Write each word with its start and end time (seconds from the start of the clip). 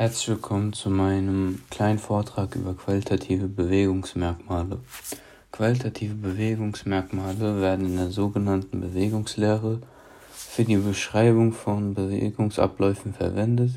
Herzlich 0.00 0.28
willkommen 0.28 0.72
zu 0.72 0.88
meinem 0.88 1.60
kleinen 1.68 1.98
Vortrag 1.98 2.56
über 2.56 2.72
qualitative 2.72 3.48
Bewegungsmerkmale. 3.48 4.78
Qualitative 5.52 6.14
Bewegungsmerkmale 6.14 7.60
werden 7.60 7.84
in 7.84 7.96
der 7.96 8.10
sogenannten 8.10 8.80
Bewegungslehre 8.80 9.82
für 10.32 10.64
die 10.64 10.78
Beschreibung 10.78 11.52
von 11.52 11.92
Bewegungsabläufen 11.92 13.12
verwendet, 13.12 13.72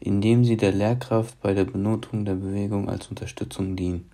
indem 0.00 0.46
sie 0.46 0.56
der 0.56 0.72
Lehrkraft 0.72 1.38
bei 1.42 1.52
der 1.52 1.64
Benotung 1.64 2.24
der 2.24 2.36
Bewegung 2.36 2.88
als 2.88 3.08
Unterstützung 3.08 3.76
dienen. 3.76 4.10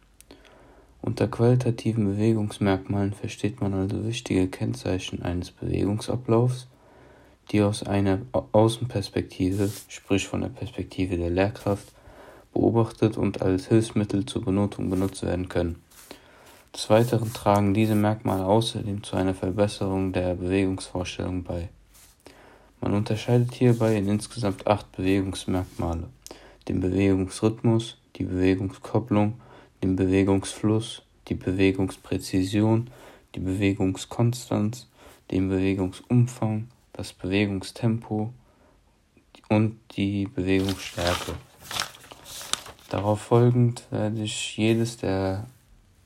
Unter 1.00 1.28
qualitativen 1.28 2.06
Bewegungsmerkmalen 2.06 3.12
versteht 3.12 3.60
man 3.60 3.72
also 3.72 4.04
wichtige 4.04 4.48
Kennzeichen 4.48 5.22
eines 5.22 5.52
Bewegungsablaufs, 5.52 6.66
die 7.50 7.62
aus 7.62 7.82
einer 7.82 8.20
Außenperspektive, 8.52 9.70
sprich 9.88 10.26
von 10.26 10.42
der 10.42 10.48
Perspektive 10.48 11.16
der 11.16 11.30
Lehrkraft, 11.30 11.92
beobachtet 12.52 13.16
und 13.16 13.42
als 13.42 13.68
Hilfsmittel 13.68 14.26
zur 14.26 14.44
Benotung 14.44 14.90
benutzt 14.90 15.22
werden 15.22 15.48
können. 15.48 15.82
Des 16.74 16.88
Weiteren 16.88 17.32
tragen 17.32 17.74
diese 17.74 17.94
Merkmale 17.94 18.46
außerdem 18.46 19.02
zu 19.02 19.16
einer 19.16 19.34
Verbesserung 19.34 20.12
der 20.12 20.34
Bewegungsvorstellung 20.34 21.42
bei. 21.44 21.68
Man 22.80 22.94
unterscheidet 22.94 23.54
hierbei 23.54 23.96
in 23.96 24.08
insgesamt 24.08 24.66
acht 24.66 24.90
Bewegungsmerkmale, 24.92 26.08
den 26.68 26.80
Bewegungsrhythmus, 26.80 27.98
die 28.16 28.24
Bewegungskopplung, 28.24 29.34
den 29.82 29.96
Bewegungsfluss, 29.96 31.02
die 31.28 31.34
Bewegungspräzision, 31.34 32.90
die 33.34 33.40
Bewegungskonstanz, 33.40 34.88
den 35.30 35.48
Bewegungsumfang, 35.48 36.68
das 36.92 37.12
Bewegungstempo 37.12 38.32
und 39.48 39.78
die 39.96 40.26
Bewegungsstärke. 40.26 41.34
Darauf 42.90 43.20
folgend 43.20 43.86
werde 43.90 44.22
ich 44.22 44.56
jedes 44.56 44.98
der 44.98 45.46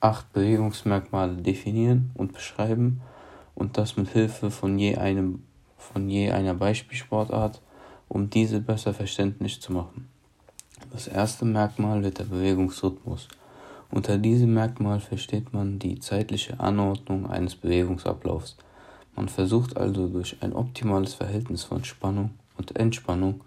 acht 0.01 0.33
Bewegungsmerkmale 0.33 1.37
definieren 1.43 2.13
und 2.15 2.33
beschreiben 2.33 3.01
und 3.55 3.77
das 3.79 3.97
mit 3.97 4.11
Hilfe 4.11 4.51
von 4.51 4.79
je 4.79 4.97
einem 4.97 5.43
von 5.77 6.09
je 6.09 6.31
einer 6.31 6.55
Beispielsportart, 6.55 7.61
um 8.09 8.31
diese 8.31 8.61
besser 8.61 8.93
verständlich 8.95 9.61
zu 9.61 9.73
machen. 9.73 10.09
Das 10.93 11.09
erste 11.09 11.45
Merkmal 11.45 12.03
wird 12.03 12.19
der 12.19 12.25
Bewegungsrhythmus. 12.25 13.29
Unter 13.91 14.19
diesem 14.19 14.55
Merkmal 14.55 15.01
versteht 15.01 15.53
man 15.53 15.79
die 15.79 16.01
zeitliche 16.01 16.59
Anordnung 16.59 17.29
eines 17.29 17.55
Bewegungsablaufs. 17.55 18.57
Man 19.17 19.31
versucht 19.31 19.79
also 19.79 20.09
durch 20.09 20.37
ein 20.43 20.53
optimales 20.53 21.15
Verhältnis 21.15 21.65
von 21.65 21.85
Spannung 21.85 22.33
und 22.59 22.77
Entspannung 22.77 23.43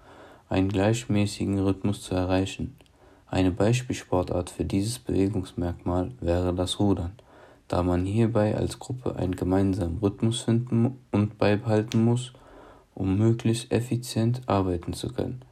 einen 0.49 0.69
gleichmäßigen 0.69 1.59
Rhythmus 1.59 2.01
zu 2.01 2.15
erreichen. 2.15 2.75
Eine 3.27 3.51
Beispielsportart 3.51 4.49
für 4.49 4.65
dieses 4.65 4.97
Bewegungsmerkmal 4.97 6.11
wäre 6.19 6.55
das 6.55 6.79
Rudern, 6.79 7.11
da 7.67 7.83
man 7.83 8.05
hierbei 8.05 8.57
als 8.57 8.79
Gruppe 8.79 9.15
einen 9.15 9.35
gemeinsamen 9.35 9.99
Rhythmus 9.99 10.41
finden 10.41 10.97
und 11.11 11.37
beibehalten 11.37 12.03
muss, 12.03 12.33
um 12.95 13.19
möglichst 13.19 13.71
effizient 13.71 14.41
arbeiten 14.47 14.93
zu 14.93 15.13
können. 15.13 15.43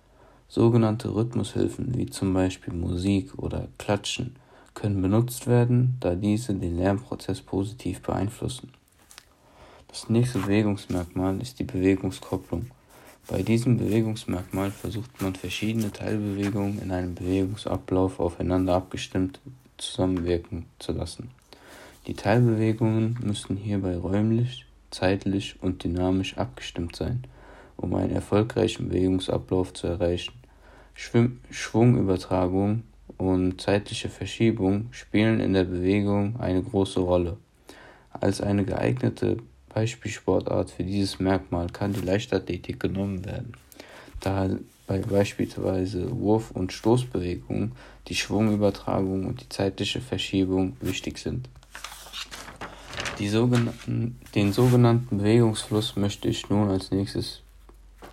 Sogenannte 0.47 1.13
Rhythmushilfen 1.13 1.95
wie 1.95 2.07
zum 2.07 2.33
Beispiel 2.33 2.73
Musik 2.73 3.37
oder 3.37 3.67
Klatschen 3.77 4.35
können 4.73 4.99
benutzt 5.01 5.45
werden, 5.45 5.97
da 5.99 6.15
diese 6.15 6.55
den 6.55 6.77
Lernprozess 6.77 7.41
positiv 7.41 8.01
beeinflussen. 8.01 8.71
Das 9.97 10.09
nächste 10.09 10.37
Bewegungsmerkmal 10.37 11.41
ist 11.41 11.57
die 11.57 11.63
Bewegungskopplung. 11.63 12.67
Bei 13.27 13.41
diesem 13.41 13.77
Bewegungsmerkmal 13.77 14.69
versucht 14.69 15.19
man 15.23 15.33
verschiedene 15.33 15.91
Teilbewegungen 15.91 16.79
in 16.79 16.91
einem 16.91 17.15
Bewegungsablauf 17.15 18.19
aufeinander 18.19 18.75
abgestimmt 18.75 19.39
zusammenwirken 19.77 20.67
zu 20.77 20.91
lassen. 20.91 21.31
Die 22.05 22.13
Teilbewegungen 22.13 23.17
müssen 23.23 23.57
hierbei 23.57 23.97
räumlich, 23.97 24.67
zeitlich 24.91 25.55
und 25.63 25.83
dynamisch 25.83 26.37
abgestimmt 26.37 26.95
sein, 26.95 27.23
um 27.75 27.95
einen 27.95 28.11
erfolgreichen 28.11 28.89
Bewegungsablauf 28.89 29.73
zu 29.73 29.87
erreichen. 29.87 30.35
Schwim 30.93 31.39
Schwungübertragung 31.49 32.83
und 33.17 33.59
zeitliche 33.59 34.09
Verschiebung 34.09 34.89
spielen 34.91 35.39
in 35.39 35.53
der 35.53 35.63
Bewegung 35.63 36.39
eine 36.39 36.61
große 36.61 36.99
Rolle. 36.99 37.37
Als 38.11 38.41
eine 38.41 38.63
geeignete 38.63 39.37
Beispielsportart 39.77 40.71
für 40.71 40.83
dieses 40.83 41.19
Merkmal 41.19 41.67
kann 41.67 41.93
die 41.93 42.01
Leichtathletik 42.01 42.79
genommen 42.79 43.23
werden, 43.25 43.53
da 44.19 44.49
bei 44.87 44.97
beispielsweise 44.97 46.09
Wurf- 46.19 46.49
und 46.49 46.73
Stoßbewegungen 46.73 47.73
die 48.07 48.15
Schwungübertragung 48.15 49.27
und 49.27 49.41
die 49.41 49.49
zeitliche 49.49 50.01
Verschiebung 50.01 50.75
wichtig 50.81 51.19
sind. 51.19 51.47
Sogenannten, 53.29 54.19
den 54.33 54.51
sogenannten 54.51 55.19
Bewegungsfluss 55.19 55.95
möchte 55.95 56.27
ich 56.27 56.49
nun 56.49 56.69
als 56.69 56.89
nächstes 56.89 57.41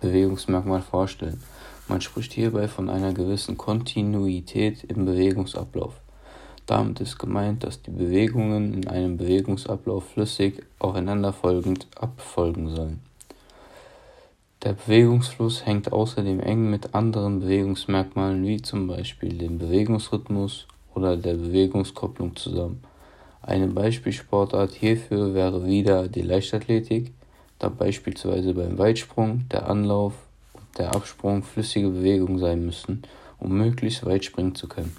Bewegungsmerkmal 0.01 0.83
vorstellen. 0.83 1.41
Man 1.87 2.01
spricht 2.01 2.33
hierbei 2.33 2.67
von 2.67 2.91
einer 2.91 3.13
gewissen 3.13 3.57
Kontinuität 3.57 4.83
im 4.83 5.05
Bewegungsablauf. 5.05 5.95
Damit 6.65 6.99
ist 6.99 7.19
gemeint, 7.19 7.63
dass 7.63 7.81
die 7.81 7.91
Bewegungen 7.91 8.73
in 8.73 8.87
einem 8.87 9.17
Bewegungsablauf 9.17 10.09
flüssig 10.09 10.63
aufeinanderfolgend 10.79 11.87
abfolgen 11.95 12.75
sollen. 12.75 13.01
Der 14.63 14.73
Bewegungsfluss 14.73 15.63
hängt 15.67 15.93
außerdem 15.93 16.39
eng 16.39 16.71
mit 16.71 16.95
anderen 16.95 17.41
Bewegungsmerkmalen 17.41 18.47
wie 18.47 18.63
zum 18.63 18.87
Beispiel 18.87 19.37
dem 19.37 19.59
Bewegungsrhythmus 19.59 20.65
oder 20.95 21.17
der 21.17 21.35
Bewegungskopplung 21.35 22.35
zusammen. 22.35 22.81
Eine 23.43 23.67
Beispielsportart 23.67 24.73
hierfür 24.73 25.35
wäre 25.35 25.67
wieder 25.67 26.07
die 26.07 26.23
Leichtathletik, 26.23 27.13
da 27.59 27.69
beispielsweise 27.69 28.55
beim 28.55 28.79
Weitsprung 28.79 29.47
der 29.51 29.69
Anlauf 29.69 30.13
und 30.53 30.63
der 30.79 30.95
Absprung 30.95 31.43
flüssige 31.43 31.89
Bewegungen 31.89 32.39
sein 32.39 32.65
müssen, 32.65 33.03
um 33.37 33.55
möglichst 33.55 34.03
weit 34.03 34.25
springen 34.25 34.55
zu 34.55 34.67
können. 34.67 34.95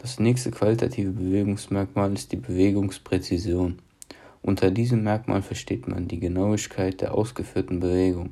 Das 0.00 0.20
nächste 0.20 0.52
qualitative 0.52 1.10
Bewegungsmerkmal 1.10 2.12
ist 2.12 2.30
die 2.30 2.36
Bewegungspräzision. 2.36 3.80
Unter 4.42 4.70
diesem 4.70 5.02
Merkmal 5.02 5.42
versteht 5.42 5.88
man 5.88 6.06
die 6.06 6.20
Genauigkeit 6.20 7.00
der 7.00 7.14
ausgeführten 7.14 7.80
Bewegung. 7.80 8.30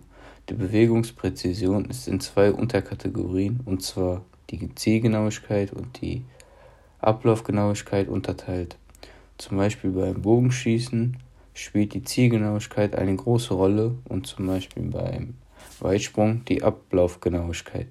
Die 0.49 0.55
Bewegungspräzision 0.55 1.87
ist 1.87 2.07
in 2.07 2.21
zwei 2.21 2.53
Unterkategorien, 2.53 3.59
und 3.65 3.83
zwar 3.83 4.25
die 4.51 4.73
Zielgenauigkeit 4.77 5.73
und 5.73 6.01
die 6.01 6.23
Ablaufgenauigkeit 7.01 8.07
unterteilt. 8.07 8.77
Zum 9.37 9.57
Beispiel 9.57 9.91
beim 9.91 10.23
Bogenschießen 10.23 11.17
spielt 11.53 11.95
die 11.95 12.05
Zielgenauigkeit 12.05 12.95
eine 12.95 13.17
große 13.17 13.53
Rolle 13.53 13.97
und 14.09 14.29
zum 14.29 14.47
Beispiel 14.47 14.85
beim 14.85 15.35
Weitsprung 15.81 16.45
die 16.45 16.63
Ablaufgenauigkeit. 16.63 17.89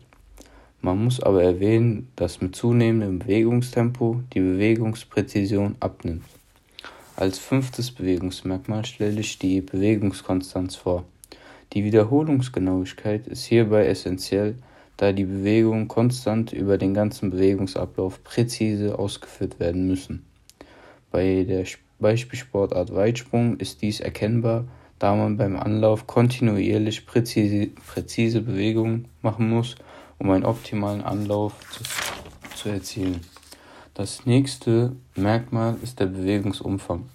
Man 0.86 1.04
muss 1.04 1.20
aber 1.20 1.42
erwähnen, 1.42 2.10
dass 2.16 2.42
mit 2.42 2.56
zunehmendem 2.56 3.18
Bewegungstempo 3.18 4.22
die 4.36 4.40
Bewegungspräzision 4.40 5.74
abnimmt. 5.80 6.22
Als 7.16 7.40
fünftes 7.40 7.90
Bewegungsmerkmal 7.90 8.86
stelle 8.86 9.20
ich 9.20 9.40
die 9.40 9.62
Bewegungskonstanz 9.62 10.76
vor. 10.76 11.04
Die 11.74 11.84
Wiederholungsgenauigkeit 11.84 13.26
ist 13.26 13.46
hierbei 13.46 13.88
essentiell, 13.88 14.54
da 14.96 15.12
die 15.12 15.24
Bewegungen 15.24 15.88
konstant 15.88 16.54
über 16.54 16.78
den 16.78 16.94
ganzen 16.94 17.32
Bewegungsablauf 17.32 18.24
präzise 18.24 19.00
ausgeführt 19.00 19.60
werden 19.60 19.88
müssen. 19.88 20.24
Bei 21.10 21.46
der 21.50 21.66
Beispielsportart 21.98 22.94
Weitsprung 22.94 23.58
ist 23.58 23.82
dies 23.82 24.02
erkennbar, 24.02 24.66
da 25.00 25.16
man 25.16 25.38
beim 25.38 25.58
Anlauf 25.58 26.06
kontinuierlich 26.06 27.08
präzise, 27.08 27.72
präzise 27.92 28.42
Bewegungen 28.42 29.08
machen 29.24 29.50
muss 29.50 29.78
um 30.20 30.30
einen 30.32 30.46
optimalen 30.46 31.04
Anlauf 31.04 31.54
zu, 31.72 31.84
zu 32.56 32.70
erzielen. 32.70 33.22
Das 33.94 34.26
nächste 34.26 34.96
Merkmal 35.16 35.78
ist 35.82 36.00
der 36.00 36.08
Bewegungsumfang. 36.08 37.06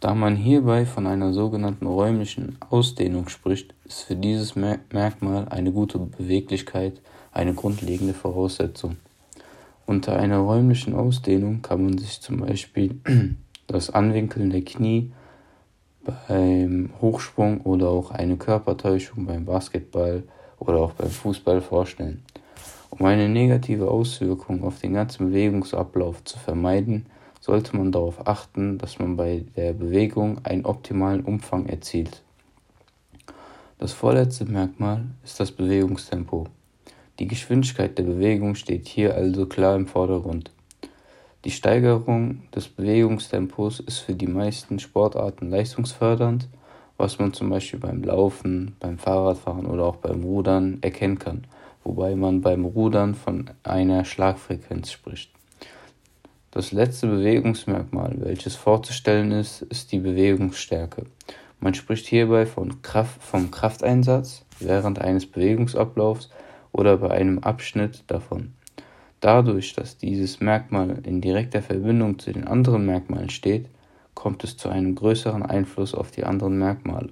Da 0.00 0.14
man 0.14 0.36
hierbei 0.36 0.84
von 0.84 1.06
einer 1.06 1.32
sogenannten 1.32 1.86
räumlichen 1.86 2.58
Ausdehnung 2.68 3.28
spricht, 3.28 3.74
ist 3.86 4.02
für 4.02 4.16
dieses 4.16 4.54
Merkmal 4.54 5.48
eine 5.48 5.72
gute 5.72 5.98
Beweglichkeit 5.98 7.00
eine 7.32 7.54
grundlegende 7.54 8.14
Voraussetzung. 8.14 8.96
Unter 9.86 10.16
einer 10.18 10.38
räumlichen 10.38 10.94
Ausdehnung 10.94 11.62
kann 11.62 11.84
man 11.84 11.98
sich 11.98 12.20
zum 12.20 12.40
Beispiel 12.40 13.00
das 13.66 13.90
Anwinkeln 13.90 14.50
der 14.50 14.62
Knie 14.62 15.12
beim 16.28 16.90
Hochsprung 17.00 17.60
oder 17.62 17.88
auch 17.88 18.10
eine 18.10 18.36
Körpertäuschung 18.36 19.26
beim 19.26 19.44
Basketball 19.44 20.22
oder 20.58 20.78
auch 20.78 20.92
beim 20.92 21.10
Fußball 21.10 21.60
vorstellen. 21.60 22.22
Um 22.90 23.04
eine 23.04 23.28
negative 23.28 23.90
Auswirkung 23.90 24.64
auf 24.64 24.80
den 24.80 24.94
ganzen 24.94 25.28
Bewegungsablauf 25.28 26.24
zu 26.24 26.38
vermeiden, 26.38 27.06
sollte 27.40 27.76
man 27.76 27.92
darauf 27.92 28.26
achten, 28.26 28.78
dass 28.78 28.98
man 28.98 29.16
bei 29.16 29.44
der 29.56 29.72
Bewegung 29.72 30.44
einen 30.44 30.64
optimalen 30.64 31.22
Umfang 31.22 31.66
erzielt. 31.66 32.22
Das 33.78 33.92
vorletzte 33.92 34.46
Merkmal 34.46 35.04
ist 35.22 35.38
das 35.38 35.52
Bewegungstempo. 35.52 36.46
Die 37.18 37.28
Geschwindigkeit 37.28 37.96
der 37.98 38.04
Bewegung 38.04 38.54
steht 38.54 38.88
hier 38.88 39.14
also 39.14 39.46
klar 39.46 39.76
im 39.76 39.86
Vordergrund. 39.86 40.50
Die 41.44 41.50
Steigerung 41.50 42.42
des 42.54 42.68
Bewegungstempos 42.68 43.80
ist 43.80 43.98
für 43.98 44.14
die 44.14 44.26
meisten 44.26 44.78
Sportarten 44.78 45.50
leistungsfördernd, 45.50 46.48
was 46.96 47.18
man 47.18 47.32
zum 47.32 47.50
Beispiel 47.50 47.78
beim 47.78 48.02
Laufen, 48.02 48.74
beim 48.80 48.98
Fahrradfahren 48.98 49.66
oder 49.66 49.84
auch 49.84 49.96
beim 49.96 50.24
Rudern 50.24 50.78
erkennen 50.80 51.18
kann, 51.18 51.44
wobei 51.86 52.16
man 52.16 52.40
beim 52.40 52.64
Rudern 52.64 53.14
von 53.14 53.48
einer 53.62 54.04
Schlagfrequenz 54.04 54.90
spricht. 54.90 55.30
Das 56.50 56.72
letzte 56.72 57.06
Bewegungsmerkmal, 57.06 58.16
welches 58.18 58.56
vorzustellen 58.56 59.30
ist, 59.30 59.62
ist 59.62 59.92
die 59.92 60.00
Bewegungsstärke. 60.00 61.04
Man 61.60 61.74
spricht 61.74 62.06
hierbei 62.06 62.44
von 62.44 62.82
Kraft, 62.82 63.22
vom 63.22 63.52
Krafteinsatz 63.52 64.44
während 64.58 64.98
eines 64.98 65.26
Bewegungsablaufs 65.26 66.30
oder 66.72 66.96
bei 66.96 67.10
einem 67.10 67.38
Abschnitt 67.38 68.02
davon. 68.08 68.54
Dadurch, 69.20 69.74
dass 69.74 69.96
dieses 69.96 70.40
Merkmal 70.40 71.02
in 71.04 71.20
direkter 71.20 71.62
Verbindung 71.62 72.18
zu 72.18 72.32
den 72.32 72.48
anderen 72.48 72.84
Merkmalen 72.84 73.30
steht, 73.30 73.68
kommt 74.14 74.42
es 74.42 74.56
zu 74.56 74.68
einem 74.68 74.96
größeren 74.96 75.44
Einfluss 75.44 75.94
auf 75.94 76.10
die 76.10 76.24
anderen 76.24 76.58
Merkmale. 76.58 77.10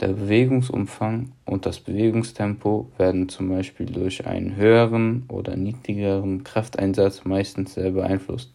Der 0.00 0.08
Bewegungsumfang 0.08 1.32
und 1.46 1.64
das 1.64 1.80
Bewegungstempo 1.80 2.90
werden 2.98 3.30
zum 3.30 3.48
Beispiel 3.48 3.86
durch 3.86 4.26
einen 4.26 4.54
höheren 4.56 5.24
oder 5.28 5.56
niedrigeren 5.56 6.44
Krafteinsatz 6.44 7.24
meistens 7.24 7.74
sehr 7.74 7.92
beeinflusst. 7.92 8.52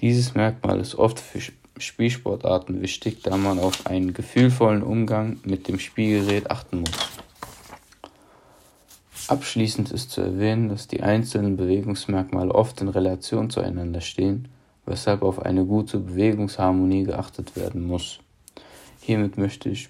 Dieses 0.00 0.34
Merkmal 0.34 0.78
ist 0.80 0.94
oft 0.96 1.18
für 1.18 1.40
Spielsportarten 1.78 2.82
wichtig, 2.82 3.22
da 3.22 3.38
man 3.38 3.58
auf 3.58 3.86
einen 3.86 4.12
gefühlvollen 4.12 4.82
Umgang 4.82 5.38
mit 5.44 5.68
dem 5.68 5.78
Spielgerät 5.78 6.50
achten 6.50 6.80
muss. 6.80 6.90
Abschließend 9.28 9.90
ist 9.90 10.10
zu 10.10 10.20
erwähnen, 10.20 10.68
dass 10.68 10.86
die 10.86 11.02
einzelnen 11.02 11.56
Bewegungsmerkmale 11.56 12.54
oft 12.54 12.82
in 12.82 12.88
Relation 12.88 13.48
zueinander 13.48 14.02
stehen, 14.02 14.48
weshalb 14.84 15.22
auf 15.22 15.40
eine 15.40 15.64
gute 15.64 15.98
Bewegungsharmonie 15.98 17.04
geachtet 17.04 17.56
werden 17.56 17.86
muss. 17.86 18.20
Hiermit 19.06 19.36
möchte 19.36 19.68
ich 19.68 19.88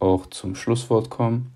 auch 0.00 0.26
zum 0.26 0.56
Schlusswort 0.56 1.10
kommen. 1.10 1.52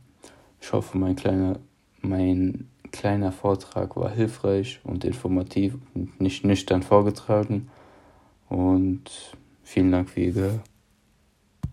Ich 0.61 0.73
hoffe, 0.73 0.97
mein 0.97 1.17
kleiner, 1.17 1.59
mein 2.01 2.69
kleiner 2.93 3.33
Vortrag 3.33 3.97
war 3.97 4.09
hilfreich 4.09 4.79
und 4.85 5.05
informativ 5.05 5.75
und 5.95 6.21
nicht 6.21 6.45
nüchtern 6.45 6.85
vorgetragen. 6.85 7.69
Und 8.49 9.11
vielen 9.65 9.91
Dank 9.91 10.11
für 10.11 10.21
Ihr 10.21 10.33
Gehör. 10.33 10.61